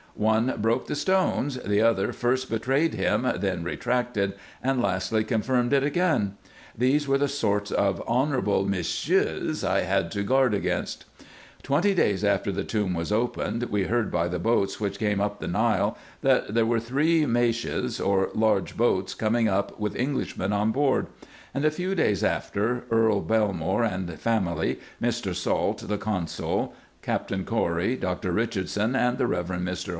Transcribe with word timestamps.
One 0.15 0.55
broke 0.57 0.87
the 0.87 0.95
stones; 0.95 1.55
the 1.63 1.81
other 1.81 2.11
first 2.11 2.49
betrayed 2.49 2.95
him, 2.95 3.31
then 3.39 3.63
retracted, 3.63 4.33
and 4.61 4.81
lastly 4.81 5.23
confirmed 5.23 5.71
it 5.73 5.83
again. 5.83 6.35
These 6.77 7.07
were 7.07 7.17
the 7.19 7.27
sort 7.29 7.71
of 7.71 8.01
honourable 8.07 8.65
Monsieurs 8.67 9.63
I 9.63 9.81
had 9.81 10.11
to 10.11 10.23
guard 10.23 10.53
against. 10.53 11.05
Twenty 11.63 11.93
days 11.93 12.23
after 12.25 12.51
the 12.51 12.63
tomb 12.65 12.93
was 12.93 13.11
opened, 13.11 13.63
we 13.65 13.83
heard 13.83 14.11
by 14.11 14.27
the 14.27 14.37
boats 14.39 14.79
which 14.81 14.99
came 14.99 15.21
up 15.21 15.39
the 15.39 15.47
Nile, 15.47 15.97
that 16.21 16.55
there 16.55 16.65
were 16.65 16.79
three 16.79 17.21
maishes, 17.25 17.99
or 18.05 18.29
large 18.35 18.75
boats, 18.75 19.13
coming 19.13 19.47
up, 19.47 19.79
with 19.79 19.95
Englishmen 19.95 20.51
on 20.51 20.71
board; 20.71 21.07
and, 21.53 21.63
a 21.63 21.71
few 21.71 21.95
days 21.95 22.23
after, 22.23 22.83
Earl 22.91 23.21
Belmore 23.21 23.83
and 23.83 24.11
family, 24.19 24.77
Mr. 25.01 25.33
Salt 25.33 25.87
the 25.87 25.97
consul, 25.99 26.73
Captain 27.01 27.45
Cory, 27.45 27.95
Dr. 27.95 28.33
Eichardson, 28.33 28.95
and 28.95 29.17
the 29.17 29.23
Eev. 29.25 29.45
Mr. 29.61 29.89